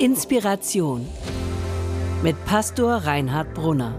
[0.00, 1.08] Inspiration
[2.22, 3.96] mit Pastor Reinhard Brunner.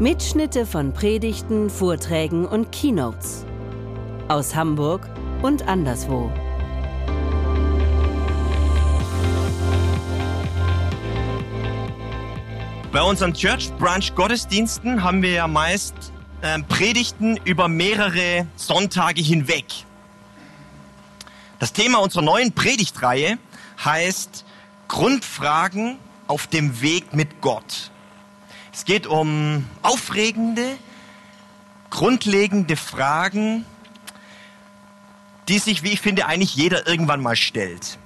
[0.00, 3.46] Mitschnitte von Predigten, Vorträgen und Keynotes
[4.26, 5.08] aus Hamburg
[5.42, 6.28] und anderswo.
[12.90, 15.94] Bei unseren Church Brunch Gottesdiensten haben wir ja meist
[16.42, 19.66] äh, Predigten über mehrere Sonntage hinweg.
[21.64, 23.38] Das Thema unserer neuen Predigtreihe
[23.82, 24.44] heißt
[24.86, 25.96] Grundfragen
[26.26, 27.90] auf dem Weg mit Gott.
[28.70, 30.76] Es geht um aufregende,
[31.88, 33.64] grundlegende Fragen,
[35.48, 37.96] die sich, wie ich finde, eigentlich jeder irgendwann mal stellt.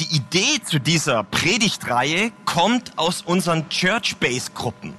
[0.00, 4.96] Die Idee zu dieser Predigtreihe kommt aus unseren Church-Base-Gruppen.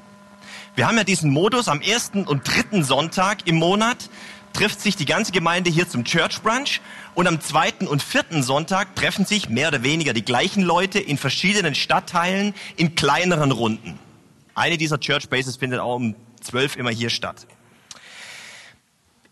[0.76, 4.10] Wir haben ja diesen Modus am ersten und dritten Sonntag im Monat
[4.58, 6.82] trifft sich die ganze Gemeinde hier zum Church Brunch
[7.14, 11.20] und am zweiten und vierten Sonntag treffen sich mehr oder weniger die gleichen Leute in
[11.20, 14.00] verschiedenen Stadtteilen in kleineren Runden.
[14.56, 17.46] Eine dieser Church Bases findet auch um zwölf immer hier statt.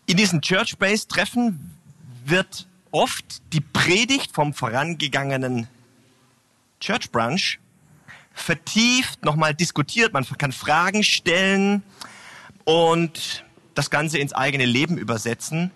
[0.06, 1.76] In diesen Church Base Treffen
[2.24, 5.66] wird oft die Predigt vom vorangegangenen
[6.78, 7.58] Church Brunch
[8.32, 10.12] vertieft nochmal diskutiert.
[10.12, 11.82] Man kann Fragen stellen
[12.62, 13.44] und
[13.76, 15.70] das Ganze ins eigene Leben übersetzen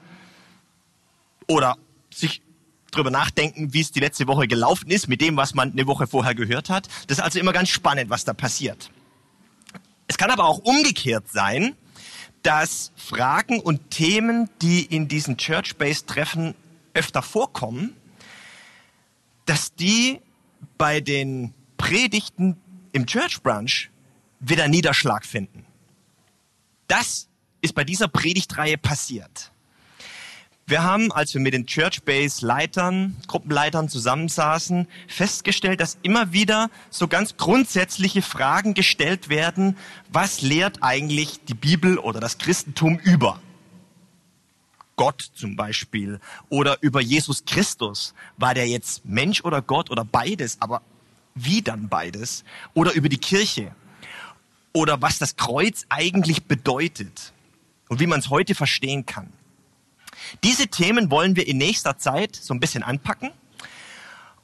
[1.46, 1.76] oder
[2.12, 2.42] sich
[2.90, 6.08] drüber nachdenken, wie es die letzte Woche gelaufen ist mit dem, was man eine Woche
[6.08, 6.88] vorher gehört hat.
[7.06, 8.90] Das ist also immer ganz spannend, was da passiert.
[10.08, 11.76] Es kann aber auch umgekehrt sein,
[12.42, 16.54] dass Fragen und Themen, die in diesen Church-Based Treffen
[16.94, 17.94] öfter vorkommen,
[19.44, 20.20] dass die
[20.78, 22.56] bei den Predigten
[22.92, 23.90] im Church Brunch
[24.40, 25.66] wieder Niederschlag finden.
[26.88, 27.29] Das
[27.60, 29.50] ist bei dieser Predigtreihe passiert.
[30.70, 36.70] Wir haben, als wir mit den Church Base Leitern, Gruppenleitern zusammensaßen, festgestellt, dass immer wieder
[36.90, 39.76] so ganz grundsätzliche Fragen gestellt werden,
[40.12, 43.40] was lehrt eigentlich die Bibel oder das Christentum über?
[44.94, 46.20] Gott zum Beispiel
[46.50, 48.14] oder über Jesus Christus.
[48.36, 50.58] War der jetzt Mensch oder Gott oder beides?
[50.60, 50.82] Aber
[51.34, 52.44] wie dann beides?
[52.74, 53.74] Oder über die Kirche?
[54.72, 57.32] Oder was das Kreuz eigentlich bedeutet?
[57.90, 59.30] Und wie man es heute verstehen kann.
[60.44, 63.32] Diese Themen wollen wir in nächster Zeit so ein bisschen anpacken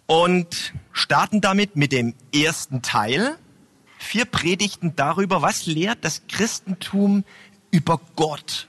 [0.06, 3.38] und starten damit mit dem ersten Teil.
[3.98, 7.24] Vier Predigten darüber, was lehrt das Christentum
[7.70, 8.68] über Gott.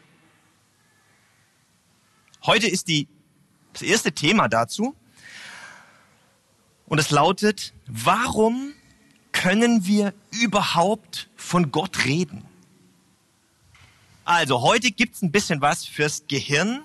[2.46, 3.08] Heute ist die,
[3.74, 4.96] das erste Thema dazu
[6.86, 8.74] und es lautet, warum
[9.32, 12.46] können wir überhaupt von Gott reden?
[14.28, 16.82] Also, heute gibt's ein bisschen was fürs Gehirn.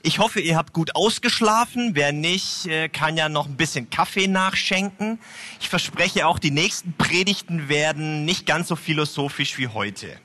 [0.00, 1.90] Ich hoffe, ihr habt gut ausgeschlafen.
[1.92, 5.20] Wer nicht, äh, kann ja noch ein bisschen Kaffee nachschenken.
[5.60, 10.18] Ich verspreche auch, die nächsten Predigten werden nicht ganz so philosophisch wie heute.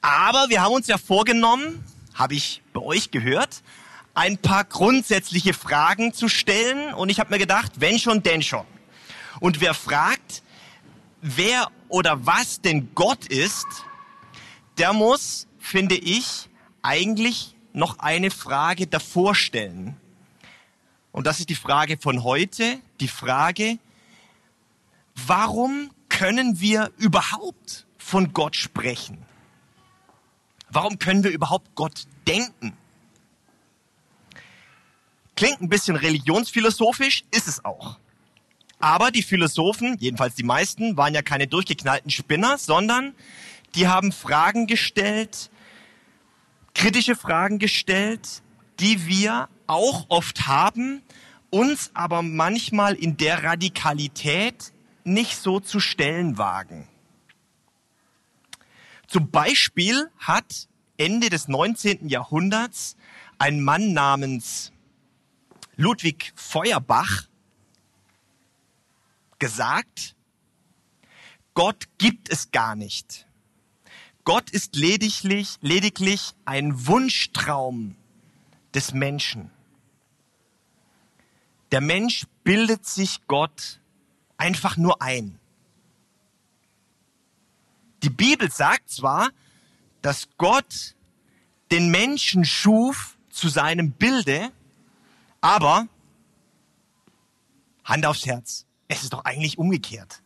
[0.00, 1.84] Aber wir haben uns ja vorgenommen,
[2.14, 3.64] habe ich bei euch gehört,
[4.14, 6.94] ein paar grundsätzliche Fragen zu stellen.
[6.94, 8.66] Und ich habe mir gedacht, wenn schon, denn schon.
[9.40, 10.44] Und wer fragt,
[11.20, 13.66] wer oder was denn Gott ist,
[14.78, 16.48] der muss, finde ich,
[16.82, 19.96] eigentlich noch eine Frage davor stellen.
[21.12, 23.78] Und das ist die Frage von heute, die Frage,
[25.14, 29.18] warum können wir überhaupt von Gott sprechen?
[30.70, 32.72] Warum können wir überhaupt Gott denken?
[35.36, 37.98] Klingt ein bisschen religionsphilosophisch, ist es auch.
[38.78, 43.14] Aber die Philosophen, jedenfalls die meisten, waren ja keine durchgeknallten Spinner, sondern
[43.74, 45.50] die haben Fragen gestellt,
[46.74, 48.42] kritische Fragen gestellt,
[48.80, 51.02] die wir auch oft haben,
[51.50, 54.72] uns aber manchmal in der Radikalität
[55.04, 56.88] nicht so zu stellen wagen.
[59.06, 62.08] Zum Beispiel hat Ende des 19.
[62.08, 62.96] Jahrhunderts
[63.38, 64.72] ein Mann namens
[65.76, 67.26] Ludwig Feuerbach
[69.38, 70.14] gesagt,
[71.54, 73.26] Gott gibt es gar nicht.
[74.24, 77.96] Gott ist lediglich, lediglich ein Wunschtraum
[78.74, 79.50] des Menschen.
[81.72, 83.80] Der Mensch bildet sich Gott
[84.36, 85.40] einfach nur ein.
[88.02, 89.30] Die Bibel sagt zwar,
[90.02, 90.94] dass Gott
[91.70, 94.52] den Menschen schuf zu seinem Bilde,
[95.40, 95.88] aber
[97.84, 100.22] Hand aufs Herz, es ist doch eigentlich umgekehrt.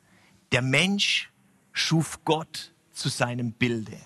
[0.52, 1.30] Der Mensch
[1.72, 3.98] schuf Gott zu seinem Bilde.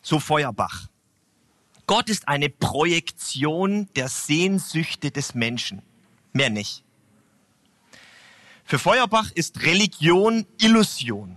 [0.00, 0.88] So Feuerbach.
[1.86, 5.82] Gott ist eine Projektion der Sehnsüchte des Menschen.
[6.32, 6.84] Mehr nicht.
[8.64, 11.36] Für Feuerbach ist Religion Illusion.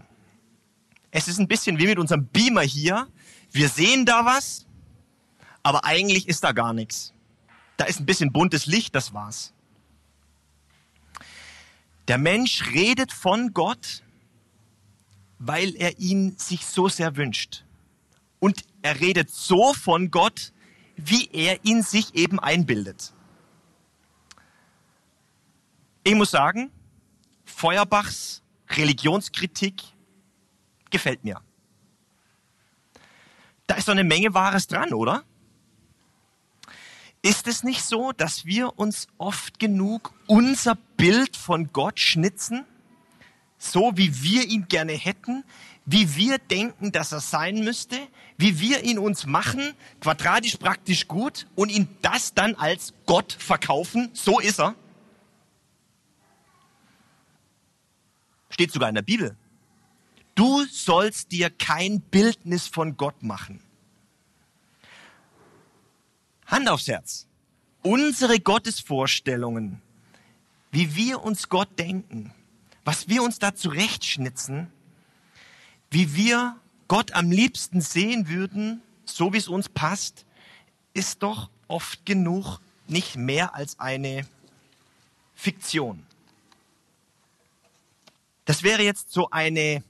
[1.09, 3.07] Es ist ein bisschen wie mit unserem Beamer hier.
[3.51, 4.67] Wir sehen da was,
[5.63, 7.13] aber eigentlich ist da gar nichts.
[7.77, 9.53] Da ist ein bisschen buntes Licht, das war's.
[12.07, 14.03] Der Mensch redet von Gott,
[15.39, 17.63] weil er ihn sich so sehr wünscht.
[18.39, 20.51] Und er redet so von Gott,
[20.95, 23.13] wie er ihn sich eben einbildet.
[26.03, 26.71] Ich muss sagen,
[27.45, 29.81] Feuerbachs Religionskritik
[30.89, 31.41] gefällt mir.
[33.67, 35.23] Da ist doch eine Menge Wahres dran, oder?
[37.25, 42.65] Ist es nicht so, dass wir uns oft genug unser Bild von Gott schnitzen,
[43.57, 45.45] so wie wir ihn gerne hätten,
[45.85, 47.97] wie wir denken, dass er sein müsste,
[48.37, 54.09] wie wir ihn uns machen, quadratisch praktisch gut und ihn das dann als Gott verkaufen,
[54.11, 54.75] so ist er?
[58.49, 59.37] Steht sogar in der Bibel.
[60.35, 63.61] Du sollst dir kein Bildnis von Gott machen.
[66.53, 67.25] Hand aufs Herz.
[67.81, 69.81] Unsere Gottesvorstellungen,
[70.69, 72.31] wie wir uns Gott denken,
[72.85, 74.71] was wir uns da zurechtschnitzen,
[75.89, 76.55] wie wir
[76.87, 80.27] Gott am liebsten sehen würden, so wie es uns passt,
[80.93, 84.27] ist doch oft genug nicht mehr als eine
[85.33, 86.05] Fiktion.
[88.45, 89.83] Das wäre jetzt so eine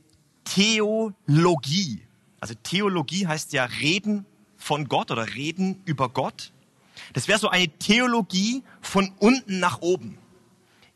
[0.45, 2.03] Theologie.
[2.39, 4.25] Also Theologie heißt ja Reden
[4.55, 6.52] von Gott oder Reden über Gott.
[7.11, 10.17] Das wäre so eine Theologie von unten nach oben.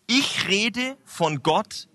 [0.08, 1.90] Ich rede von Gott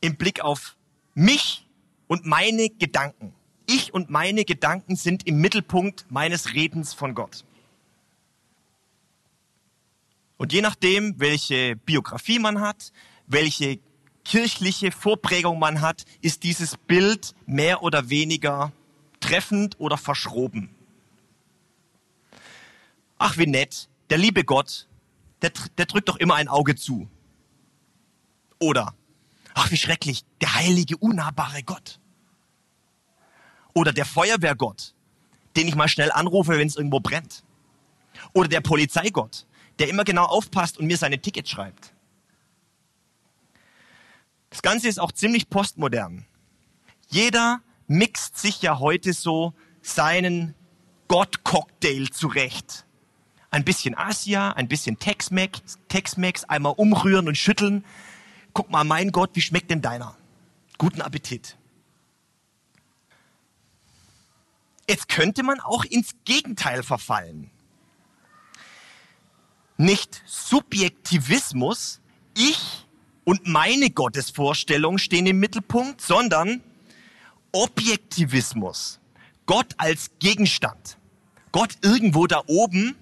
[0.00, 0.76] im Blick auf
[1.14, 1.66] mich
[2.06, 3.34] und meine Gedanken.
[3.66, 7.44] Ich und meine Gedanken sind im Mittelpunkt meines Redens von Gott.
[10.36, 12.92] Und je nachdem, welche Biografie man hat,
[13.26, 13.78] welche
[14.24, 18.72] kirchliche Vorprägung man hat, ist dieses Bild mehr oder weniger
[19.20, 20.73] treffend oder verschroben.
[23.18, 24.88] Ach, wie nett, der liebe Gott,
[25.42, 27.08] der, der drückt doch immer ein Auge zu.
[28.58, 28.94] Oder,
[29.54, 32.00] ach, wie schrecklich, der heilige, unnahbare Gott.
[33.74, 34.94] Oder der Feuerwehrgott,
[35.56, 37.44] den ich mal schnell anrufe, wenn es irgendwo brennt.
[38.32, 39.46] Oder der Polizeigott,
[39.78, 41.92] der immer genau aufpasst und mir seine Tickets schreibt.
[44.50, 46.26] Das Ganze ist auch ziemlich postmodern.
[47.08, 49.52] Jeder mixt sich ja heute so
[49.82, 50.54] seinen
[51.08, 52.86] Gott-Cocktail zurecht.
[53.54, 57.84] Ein bisschen Asia, ein bisschen Tex-Mex, Tex-Mex, einmal umrühren und schütteln.
[58.52, 60.16] Guck mal, mein Gott, wie schmeckt denn deiner?
[60.76, 61.56] Guten Appetit.
[64.90, 67.48] Jetzt könnte man auch ins Gegenteil verfallen.
[69.76, 72.00] Nicht Subjektivismus,
[72.36, 72.84] ich
[73.22, 76.60] und meine Gottesvorstellung stehen im Mittelpunkt, sondern
[77.52, 78.98] Objektivismus.
[79.46, 80.98] Gott als Gegenstand.
[81.52, 82.96] Gott irgendwo da oben,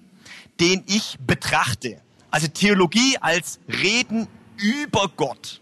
[0.59, 2.01] den ich betrachte.
[2.31, 4.27] Also Theologie als Reden
[4.57, 5.61] über Gott.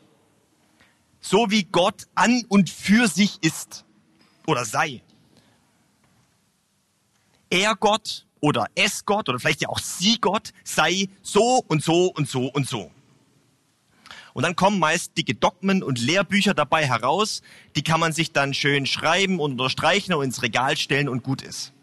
[1.19, 3.85] So wie Gott an und für sich ist
[4.47, 5.01] oder sei.
[7.49, 12.07] Er Gott oder es Gott oder vielleicht ja auch sie Gott sei so und so
[12.07, 12.91] und so und so.
[14.33, 17.41] Und dann kommen meist dicke Dogmen und Lehrbücher dabei heraus.
[17.75, 21.41] Die kann man sich dann schön schreiben und unterstreichen und ins Regal stellen und gut
[21.41, 21.73] ist.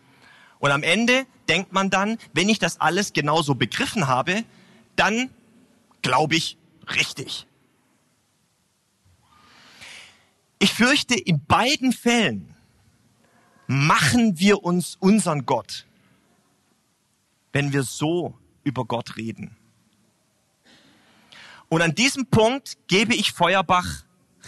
[0.58, 4.44] Und am Ende denkt man dann, wenn ich das alles genauso begriffen habe,
[4.96, 5.30] dann
[6.02, 6.56] glaube ich
[6.94, 7.46] richtig.
[10.58, 12.54] Ich fürchte, in beiden Fällen
[13.66, 15.86] machen wir uns unseren Gott,
[17.52, 19.56] wenn wir so über Gott reden.
[21.68, 24.04] Und an diesem Punkt gebe ich Feuerbach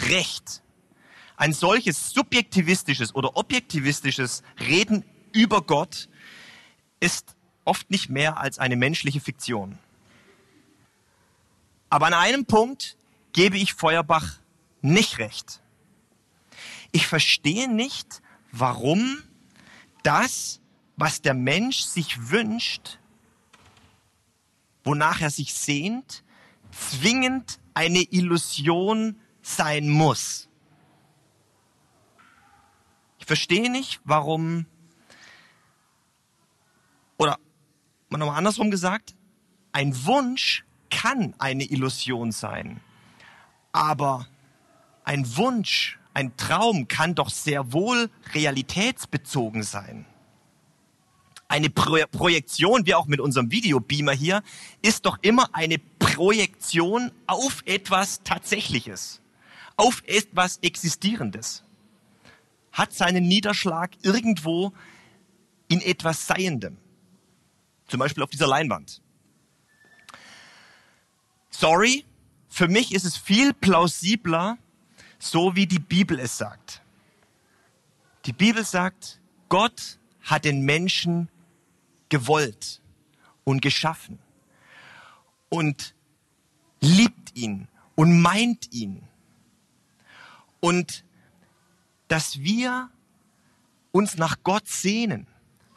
[0.08, 0.62] recht.
[1.36, 6.08] Ein solches subjektivistisches oder objektivistisches Reden über Gott
[7.00, 9.78] ist oft nicht mehr als eine menschliche Fiktion.
[11.88, 12.96] Aber an einem Punkt
[13.32, 14.38] gebe ich Feuerbach
[14.80, 15.60] nicht recht.
[16.92, 18.22] Ich verstehe nicht,
[18.52, 19.22] warum
[20.02, 20.60] das,
[20.96, 22.98] was der Mensch sich wünscht,
[24.84, 26.24] wonach er sich sehnt,
[26.72, 30.48] zwingend eine Illusion sein muss.
[33.18, 34.66] Ich verstehe nicht, warum,
[37.20, 37.38] oder
[38.08, 39.14] mal nochmal andersrum gesagt,
[39.72, 42.80] ein Wunsch kann eine Illusion sein.
[43.72, 44.26] Aber
[45.04, 50.06] ein Wunsch, ein Traum kann doch sehr wohl realitätsbezogen sein.
[51.46, 54.42] Eine Pro Projektion, wie auch mit unserem Videobeamer hier,
[54.80, 59.20] ist doch immer eine Projektion auf etwas Tatsächliches,
[59.76, 61.64] auf etwas Existierendes.
[62.72, 64.72] Hat seinen Niederschlag irgendwo
[65.68, 66.78] in etwas Seiendem.
[67.90, 69.02] Zum Beispiel auf dieser Leinwand.
[71.50, 72.06] Sorry,
[72.48, 74.58] für mich ist es viel plausibler,
[75.18, 76.82] so wie die Bibel es sagt.
[78.26, 81.28] Die Bibel sagt, Gott hat den Menschen
[82.10, 82.80] gewollt
[83.42, 84.20] und geschaffen
[85.48, 85.94] und
[86.80, 87.66] liebt ihn
[87.96, 89.02] und meint ihn.
[90.60, 91.04] Und
[92.06, 92.88] dass wir
[93.90, 95.26] uns nach Gott sehnen,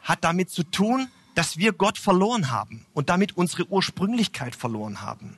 [0.00, 5.36] hat damit zu tun, dass wir Gott verloren haben und damit unsere Ursprünglichkeit verloren haben.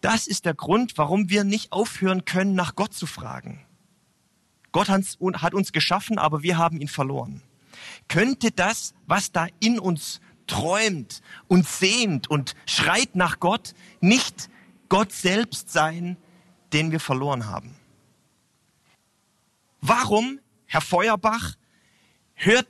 [0.00, 3.64] Das ist der Grund, warum wir nicht aufhören können, nach Gott zu fragen.
[4.70, 7.42] Gott hat uns geschaffen, aber wir haben ihn verloren.
[8.06, 14.48] Könnte das, was da in uns träumt und sehnt und schreit nach Gott, nicht
[14.88, 16.16] Gott selbst sein,
[16.72, 17.74] den wir verloren haben?
[19.80, 21.54] Warum, Herr Feuerbach,
[22.34, 22.68] hört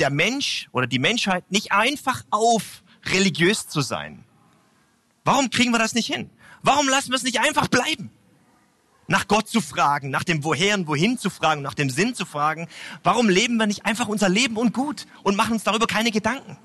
[0.00, 4.24] der Mensch oder die Menschheit nicht einfach auf, religiös zu sein?
[5.24, 6.30] Warum kriegen wir das nicht hin?
[6.62, 8.10] Warum lassen wir es nicht einfach bleiben?
[9.06, 12.24] Nach Gott zu fragen, nach dem Woher und Wohin zu fragen, nach dem Sinn zu
[12.24, 12.68] fragen.
[13.02, 16.56] Warum leben wir nicht einfach unser Leben und gut und machen uns darüber keine Gedanken?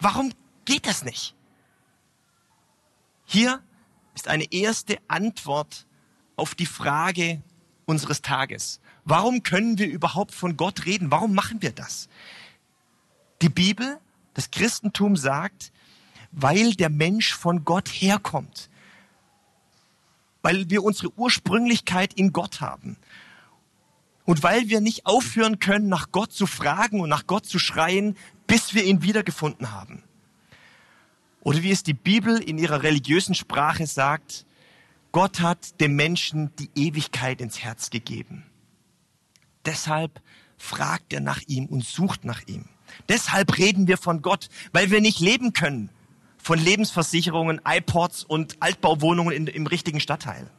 [0.00, 0.32] Warum
[0.64, 1.34] geht das nicht?
[3.26, 3.62] Hier
[4.14, 5.86] ist eine erste Antwort
[6.36, 7.42] auf die Frage
[7.84, 8.80] unseres Tages.
[9.04, 11.10] Warum können wir überhaupt von Gott reden?
[11.10, 12.08] Warum machen wir das?
[13.42, 13.98] Die Bibel,
[14.32, 15.72] das Christentum sagt,
[16.32, 18.70] weil der Mensch von Gott herkommt
[20.44, 22.98] weil wir unsere Ursprünglichkeit in Gott haben.
[24.26, 28.14] Und weil wir nicht aufhören können, nach Gott zu fragen und nach Gott zu schreien,
[28.46, 30.02] bis wir ihn wiedergefunden haben.
[31.40, 34.44] Oder wie es die Bibel in ihrer religiösen Sprache sagt,
[35.12, 38.44] Gott hat dem Menschen die Ewigkeit ins Herz gegeben.
[39.66, 40.20] Deshalb
[40.56, 42.66] fragt er nach ihm und sucht nach ihm.
[43.08, 45.90] Deshalb reden wir von Gott, weil wir nicht leben können
[46.44, 50.50] von Lebensversicherungen, iPods und Altbauwohnungen in, im richtigen Stadtteil.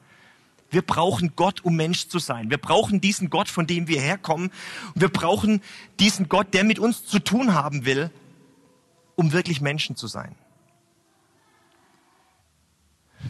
[0.72, 2.50] Wir brauchen Gott, um Mensch zu sein.
[2.50, 4.52] Wir brauchen diesen Gott, von dem wir herkommen.
[4.96, 5.62] Wir brauchen
[6.00, 8.10] diesen Gott, der mit uns zu tun haben will,
[9.16, 10.36] um wirklich Menschen zu sein.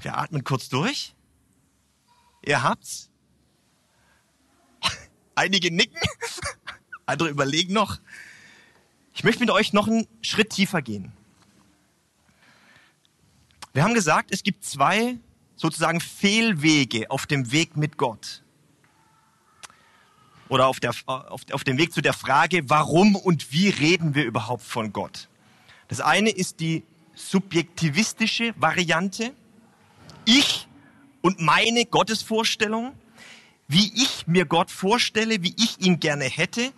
[0.02, 1.14] Wir atmen kurz durch.
[2.42, 3.12] Ihr habt's.
[5.36, 6.00] Einige nicken,
[7.06, 8.00] andere überlegen noch.
[9.14, 11.12] Ich möchte mit euch noch einen Schritt tiefer gehen.
[13.74, 15.18] Wir haben gesagt, es gibt zwei
[15.58, 18.42] sozusagen Fehlwege auf dem Weg mit Gott.
[20.48, 24.26] Oder auf, der, auf, auf dem Weg zu der Frage, warum und wie reden wir
[24.26, 25.28] überhaupt von Gott.
[25.88, 26.84] Das eine ist die
[27.16, 29.34] subjektivistische Variante.
[30.26, 30.68] Ich
[31.22, 32.94] und meine Gottesvorstellung,
[33.68, 36.72] wie ich mir Gott vorstelle, wie ich ihn gerne hätte.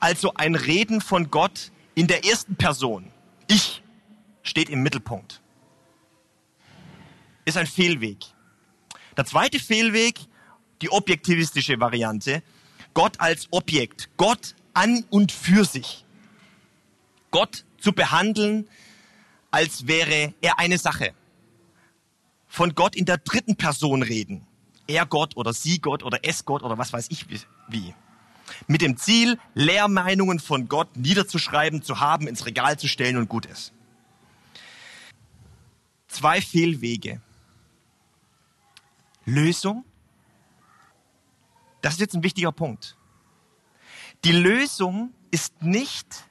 [0.00, 3.10] Also ein Reden von Gott in der ersten Person.
[3.48, 3.82] Ich
[4.42, 5.40] steht im Mittelpunkt
[7.46, 8.18] ist ein Fehlweg.
[9.16, 10.18] Der zweite Fehlweg,
[10.82, 12.42] die objektivistische Variante,
[12.92, 16.04] Gott als Objekt, Gott an und für sich.
[17.30, 18.68] Gott zu behandeln,
[19.50, 21.14] als wäre er eine Sache.
[22.46, 24.46] Von Gott in der dritten Person reden.
[24.86, 27.26] Er Gott oder sie Gott oder es Gott oder was weiß ich
[27.68, 27.94] wie.
[28.68, 33.46] Mit dem Ziel, Lehrmeinungen von Gott niederzuschreiben, zu haben, ins Regal zu stellen und gut
[33.46, 33.72] ist.
[36.08, 37.20] Zwei Fehlwege.
[39.24, 39.84] Lösung?
[41.82, 42.96] Das ist jetzt ein wichtiger Punkt.
[44.24, 46.24] Die Lösung ist nicht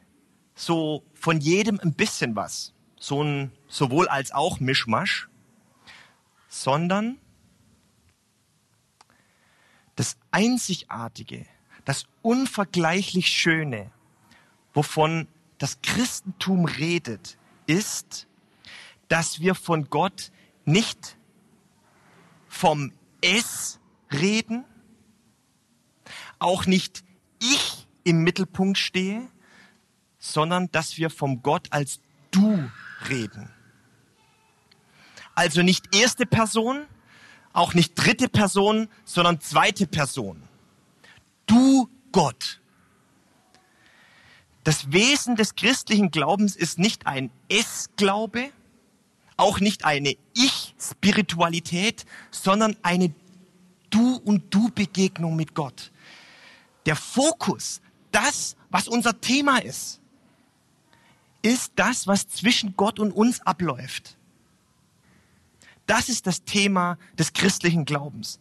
[0.56, 5.30] so von jedem ein bisschen was, so ein sowohl als auch Mischmasch,
[6.48, 7.18] sondern
[9.96, 11.46] das Einzigartige,
[11.86, 13.92] das unvergleichlich Schöne,
[14.74, 18.28] wovon das Christentum redet, ist,
[19.08, 20.32] dass wir von Gott
[20.66, 21.18] nicht
[22.48, 23.80] vom Es
[24.12, 24.66] reden,
[26.40, 27.04] auch nicht
[27.42, 29.28] ich im Mittelpunkt stehe,
[30.20, 32.00] sondern dass wir vom Gott als
[32.32, 32.70] Du
[33.10, 33.50] reden.
[35.36, 36.86] Also nicht erste Person,
[37.56, 40.44] auch nicht dritte Person, sondern zweite Person.
[41.46, 42.60] Du Gott.
[44.64, 48.50] Das Wesen des christlichen Glaubens ist nicht ein Es-Glaube,
[49.38, 53.14] auch nicht eine Ich-Spiritualität, sondern eine
[53.90, 55.92] Du- und Du-Begegnung mit Gott.
[56.86, 57.82] Der Fokus,
[58.12, 60.02] das, was unser Thema ist,
[61.42, 64.18] ist das, was zwischen Gott und uns abläuft.
[65.86, 68.40] Das ist das Thema des christlichen Glaubens.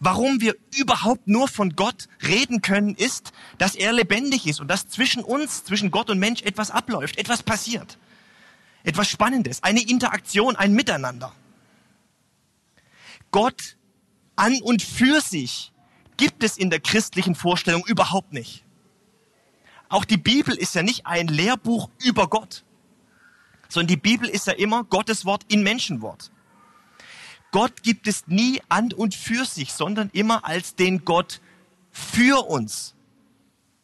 [0.00, 4.88] Warum wir überhaupt nur von Gott reden können, ist, dass er lebendig ist und dass
[4.88, 7.98] zwischen uns, zwischen Gott und Mensch etwas abläuft, etwas passiert.
[8.82, 11.32] Etwas Spannendes, eine Interaktion, ein Miteinander.
[13.30, 13.76] Gott
[14.36, 15.72] an und für sich
[16.16, 18.64] gibt es in der christlichen Vorstellung überhaupt nicht.
[19.88, 22.64] Auch die Bibel ist ja nicht ein Lehrbuch über Gott,
[23.68, 26.30] sondern die Bibel ist ja immer Gottes Wort in Menschenwort.
[27.54, 31.40] Gott gibt es nie an und für sich, sondern immer als den Gott
[31.92, 32.96] für uns,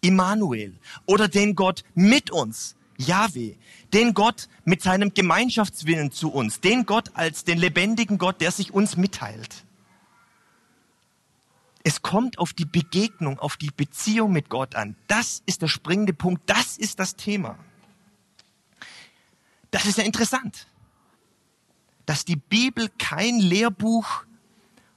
[0.01, 3.55] Immanuel, oder den Gott mit uns, Yahweh,
[3.93, 8.75] den Gott mit seinem Gemeinschaftswillen zu uns, den Gott als den lebendigen Gott, der sich
[8.75, 9.65] uns mitteilt.
[11.85, 14.97] Es kommt auf die Begegnung, auf die Beziehung mit Gott an.
[15.07, 17.57] Das ist der springende Punkt, das ist das Thema.
[19.71, 20.67] Das ist ja interessant,
[22.11, 24.25] dass die Bibel kein Lehrbuch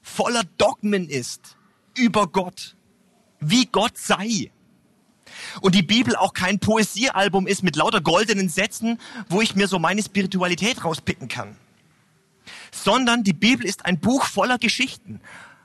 [0.02, 1.58] voller Dogmen ist
[1.96, 2.76] über Gott,
[3.40, 4.52] wie Gott sei.
[5.62, 9.78] Und die Bibel auch kein Poesiealbum ist mit lauter goldenen Sätzen, wo ich mir so
[9.78, 11.56] meine Spiritualität rauspicken kann.
[12.72, 15.22] Sondern die Bibel ist ein Buch voller Geschichten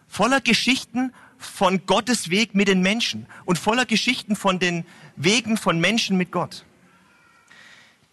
[0.07, 4.85] voller Geschichten von Gottes Weg mit den Menschen und voller Geschichten von den
[5.17, 6.67] Wegen von Menschen mit Gott.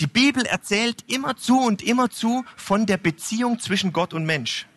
[0.01, 4.67] Die Bibel erzählt immer zu und immer zu von der Beziehung zwischen Gott und Mensch.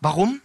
[0.00, 0.42] Warum?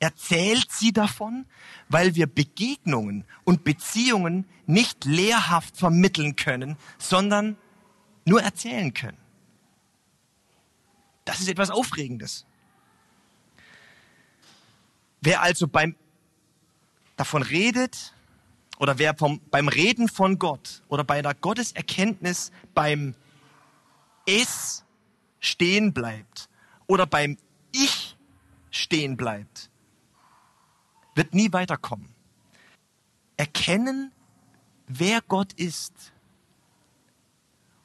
[0.00, 1.46] Erzählt sie davon,
[1.88, 7.56] weil wir Begegnungen und Beziehungen nicht lehrhaft vermitteln können, sondern
[8.24, 9.18] nur erzählen können.
[11.24, 12.46] Das ist etwas Aufregendes.
[15.20, 15.96] Wer also beim,
[17.16, 18.14] davon redet
[18.80, 23.14] oder wer vom, beim Reden von Gott oder bei der Gotteserkenntnis beim
[24.26, 24.84] Es
[25.38, 26.48] stehen bleibt
[26.86, 27.36] oder beim
[27.72, 28.16] Ich
[28.70, 29.70] stehen bleibt,
[31.14, 32.08] wird nie weiterkommen.
[33.36, 34.12] Erkennen,
[34.86, 36.12] wer Gott ist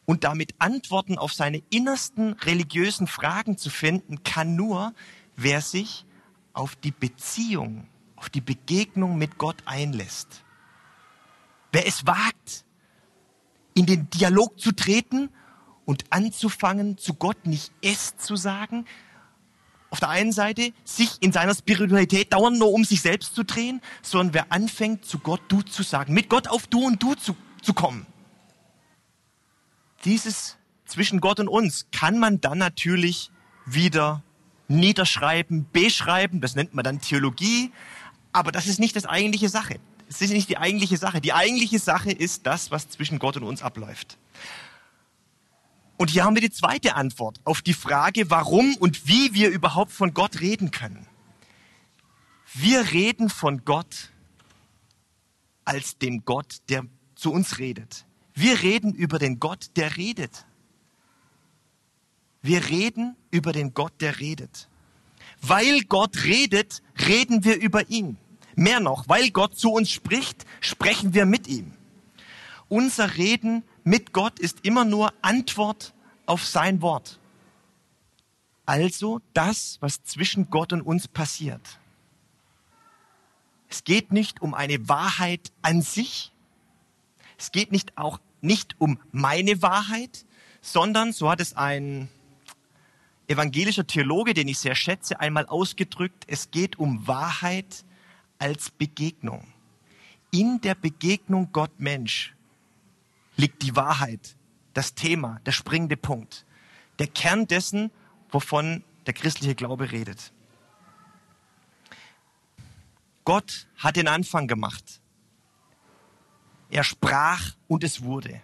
[0.05, 4.93] und damit Antworten auf seine innersten religiösen Fragen zu finden, kann nur,
[5.35, 6.05] wer sich
[6.53, 10.44] auf die Beziehung, auf die Begegnung mit Gott einlässt.
[11.75, 12.63] Wer es wagt,
[13.73, 15.29] in den Dialog zu treten
[15.83, 18.85] und anzufangen, zu Gott nicht es zu sagen,
[19.89, 23.81] auf der einen Seite sich in seiner Spiritualität dauernd nur um sich selbst zu drehen,
[24.01, 27.35] sondern wer anfängt, zu Gott du zu sagen, mit Gott auf du und du zu,
[27.61, 28.05] zu kommen.
[30.05, 33.31] Dieses zwischen Gott und uns kann man dann natürlich
[33.65, 34.23] wieder
[34.69, 37.73] niederschreiben, beschreiben, das nennt man dann Theologie,
[38.31, 39.81] aber das ist nicht das eigentliche Sache.
[40.15, 41.19] Es ist nicht die eigentliche Sache.
[41.19, 44.17] Die eigentliche Sache ist das, was zwischen Gott und uns abläuft.
[45.97, 49.91] Und hier haben wir die zweite Antwort auf die Frage, warum und wie wir überhaupt
[49.91, 51.05] von Gott reden können.
[52.53, 54.09] Wir reden von Gott
[55.65, 58.05] als dem Gott, der zu uns redet.
[58.33, 60.45] Wir reden über den Gott, der redet.
[62.41, 64.69] Wir reden über den Gott, der redet.
[65.41, 68.17] Weil Gott redet, reden wir über ihn.
[68.55, 71.73] Mehr noch, weil Gott zu uns spricht, sprechen wir mit ihm.
[72.69, 75.93] Unser Reden mit Gott ist immer nur Antwort
[76.25, 77.19] auf sein Wort.
[78.65, 81.79] Also das, was zwischen Gott und uns passiert.
[83.69, 86.31] Es geht nicht um eine Wahrheit an sich.
[87.37, 90.25] Es geht nicht auch nicht um meine Wahrheit,
[90.61, 92.09] sondern, so hat es ein
[93.27, 97.83] evangelischer Theologe, den ich sehr schätze, einmal ausgedrückt, es geht um Wahrheit
[98.39, 99.47] als Begegnung.
[100.31, 102.35] In der Begegnung Gott-Mensch
[103.37, 104.35] liegt die Wahrheit,
[104.73, 106.45] das Thema, der springende Punkt,
[106.99, 107.91] der Kern dessen,
[108.29, 110.33] wovon der christliche Glaube redet.
[113.23, 115.01] Gott hat den Anfang gemacht.
[116.69, 118.41] Er sprach und es wurde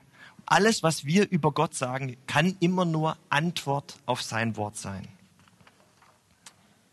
[0.51, 5.07] alles, was wir über Gott sagen, kann immer nur Antwort auf sein Wort sein.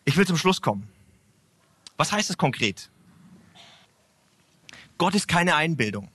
[0.04, 0.88] Ich will zum Schluss kommen.
[1.98, 2.90] Was heißt es konkret?
[4.96, 6.10] Gott ist keine Einbildung.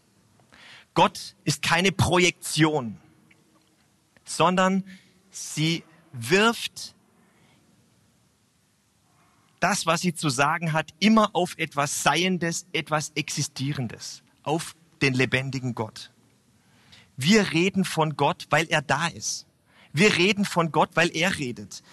[0.93, 2.97] Gott ist keine Projektion,
[4.23, 4.83] sondern
[5.29, 6.95] sie wirft
[9.59, 15.75] das, was sie zu sagen hat, immer auf etwas Seiendes, etwas Existierendes, auf den lebendigen
[15.75, 16.11] Gott.
[17.17, 19.47] Wir reden von Gott, weil er da ist.
[19.91, 21.83] Wir reden von Gott, weil er redet.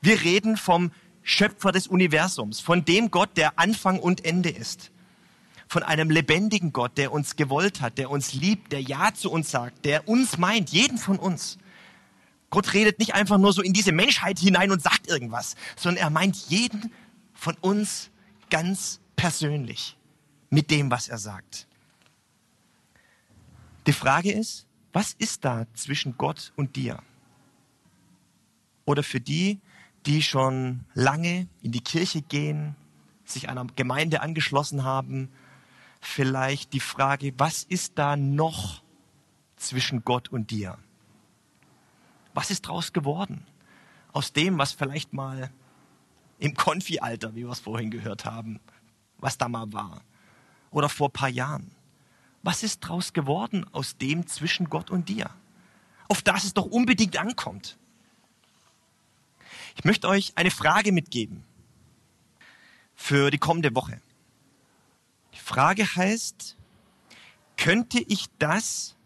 [0.00, 0.92] Wir reden vom
[1.30, 4.90] Schöpfer des Universums, von dem Gott, der Anfang und Ende ist.
[5.68, 9.52] von einem lebendigen Gott, der uns gewollt hat, der uns liebt, der Ja zu uns
[9.52, 11.58] sagt, der uns meint, jeden von uns.
[12.50, 16.10] Gott redet nicht einfach nur so in diese Menschheit hinein und sagt irgendwas, sondern er
[16.10, 16.92] meint jeden
[17.34, 18.10] von uns
[18.50, 19.96] ganz persönlich
[20.50, 21.68] mit dem, was er sagt.
[23.86, 27.00] Die Frage ist, was ist da zwischen Gott und dir?
[28.86, 29.60] Oder für die,
[30.06, 32.76] die schon lange in die Kirche gehen,
[33.24, 35.30] sich einer Gemeinde angeschlossen haben,
[36.00, 38.82] vielleicht die Frage, was ist da noch
[39.56, 40.78] zwischen Gott und dir?
[42.32, 43.46] Was ist daraus geworden?
[44.12, 45.50] Aus dem, was vielleicht mal
[46.38, 48.60] im Konfi-Alter, wie wir es vorhin gehört haben,
[49.18, 50.02] was da mal war.
[50.70, 51.70] Oder vor ein paar Jahren.
[52.42, 55.30] Was ist daraus geworden aus dem zwischen Gott und dir?
[56.08, 57.78] Auf das es doch unbedingt ankommt.
[59.76, 61.44] Ich möchte euch eine Frage mitgeben
[62.94, 64.00] für die kommende Woche.
[65.34, 66.56] Die Frage heißt,
[67.56, 68.96] könnte ich das,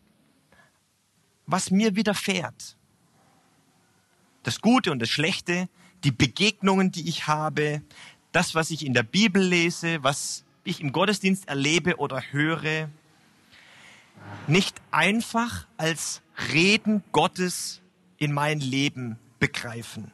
[1.47, 2.77] was mir widerfährt,
[4.43, 5.69] das Gute und das Schlechte,
[6.05, 7.83] die Begegnungen, die ich habe,
[8.33, 12.89] das, was ich in der Bibel lese, was ich im Gottesdienst erlebe oder höre,
[14.47, 16.23] nicht einfach als
[16.53, 17.81] Reden Gottes
[18.19, 20.11] in mein Leben begreifen.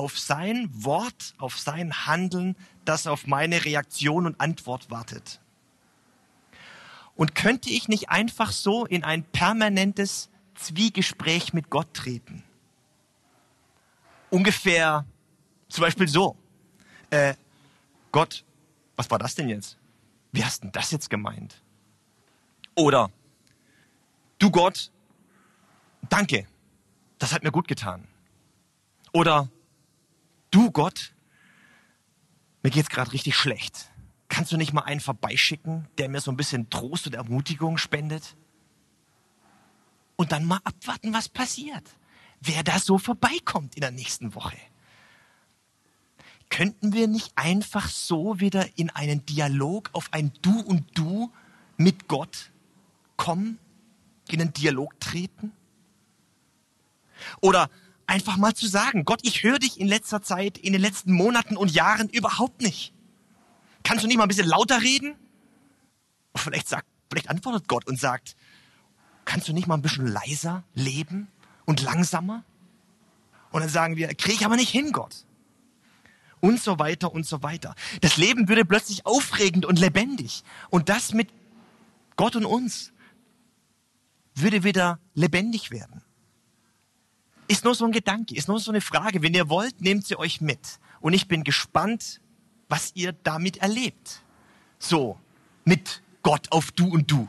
[0.00, 5.40] Auf sein Wort, auf sein Handeln, das auf meine Reaktion und Antwort wartet.
[7.14, 12.42] Und könnte ich nicht einfach so in ein permanentes Zwiegespräch mit Gott treten?
[14.30, 15.04] ungefähr
[15.68, 16.36] zum Beispiel so.
[17.10, 17.34] Äh,
[18.12, 18.44] Gott,
[18.96, 19.76] was war das denn jetzt?
[20.32, 21.60] Wie hast denn das jetzt gemeint?
[22.76, 23.10] Oder,
[24.38, 24.90] du Gott,
[26.08, 26.46] danke,
[27.18, 28.06] das hat mir gut getan.
[29.12, 29.48] Oder,
[30.50, 31.14] du Gott,
[32.62, 33.90] mir geht's gerade richtig schlecht.
[34.28, 38.36] Kannst du nicht mal einen vorbeischicken, der mir so ein bisschen Trost und Ermutigung spendet?
[40.16, 41.84] Und dann mal abwarten, was passiert
[42.40, 44.56] wer da so vorbeikommt in der nächsten Woche.
[46.48, 51.30] Könnten wir nicht einfach so wieder in einen Dialog auf ein Du und Du
[51.76, 52.50] mit Gott
[53.16, 53.58] kommen,
[54.28, 55.52] in einen Dialog treten?
[57.40, 57.70] Oder
[58.10, 61.56] einfach mal zu sagen, Gott, ich höre dich in letzter Zeit, in den letzten Monaten
[61.56, 62.92] und Jahren überhaupt nicht.
[63.82, 65.14] Kannst du nicht mal ein bisschen lauter reden?
[66.36, 68.36] vielleicht sagt, vielleicht antwortet Gott und sagt,
[69.24, 71.28] kannst du nicht mal ein bisschen leiser leben?
[71.70, 72.44] und langsamer.
[73.52, 75.24] Und dann sagen wir, kriege ich aber nicht hin, Gott.
[76.40, 77.74] Und so weiter und so weiter.
[78.00, 80.42] Das Leben würde plötzlich aufregend und lebendig.
[80.68, 81.28] Und das mit
[82.16, 82.92] Gott und uns
[84.34, 86.02] würde wieder lebendig werden.
[87.50, 89.22] Ist nur so ein Gedanke, ist nur so eine Frage.
[89.22, 90.78] Wenn ihr wollt, nehmt sie euch mit.
[91.00, 92.20] Und ich bin gespannt,
[92.68, 94.22] was ihr damit erlebt.
[94.78, 95.18] So,
[95.64, 97.28] mit Gott auf Du und Du.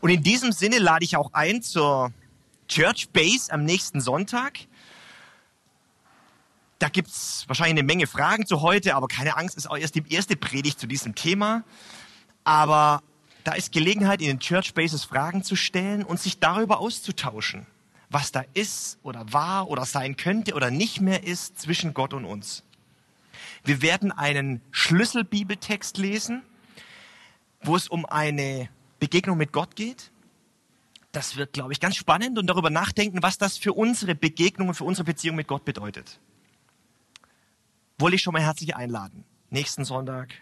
[0.00, 2.12] Und in diesem Sinne lade ich auch ein zur
[2.68, 4.60] Church Base am nächsten Sonntag.
[6.78, 9.96] Da gibt es wahrscheinlich eine Menge Fragen zu heute, aber keine Angst, ist auch erst
[9.96, 11.64] die erste Predigt zu diesem Thema.
[12.44, 13.02] Aber
[13.42, 17.66] da ist Gelegenheit, in den Church Bases Fragen zu stellen und sich darüber auszutauschen,
[18.10, 22.24] was da ist oder war oder sein könnte oder nicht mehr ist zwischen Gott und
[22.24, 22.64] uns.
[23.64, 26.42] Wir werden einen Schlüsselbibeltext lesen,
[27.62, 28.68] wo es um eine
[28.98, 30.10] Begegnung mit Gott geht
[31.18, 34.74] das wird, glaube ich, ganz spannend und darüber nachdenken, was das für unsere Begegnung und
[34.74, 36.20] für unsere Beziehung mit Gott bedeutet.
[37.98, 39.24] Wollte ich schon mal herzlich einladen.
[39.50, 40.32] Nächsten Sonntag,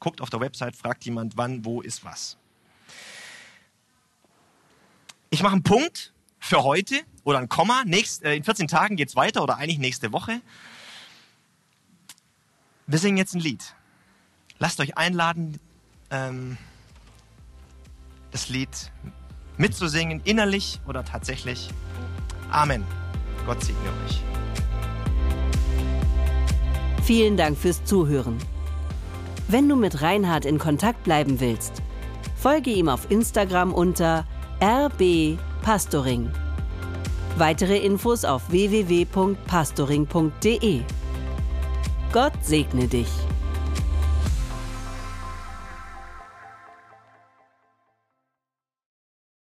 [0.00, 2.38] guckt auf der Website, fragt jemand, wann, wo ist was.
[5.28, 6.13] Ich mache einen Punkt
[6.44, 7.84] für heute oder ein Komma.
[7.86, 10.42] Nächst, äh, in 14 Tagen geht es weiter oder eigentlich nächste Woche.
[12.86, 13.74] Wir singen jetzt ein Lied.
[14.58, 15.58] Lasst euch einladen,
[16.10, 16.58] ähm,
[18.30, 18.92] das Lied
[19.56, 21.70] mitzusingen, innerlich oder tatsächlich.
[22.50, 22.84] Amen.
[23.46, 24.22] Gott segne euch.
[27.04, 28.36] Vielen Dank fürs Zuhören.
[29.48, 31.80] Wenn du mit Reinhard in Kontakt bleiben willst,
[32.36, 34.26] folge ihm auf Instagram unter
[35.64, 36.30] rbpastoring.
[37.38, 40.82] Weitere Infos auf www.pastoring.de.
[42.12, 43.08] Gott segne dich.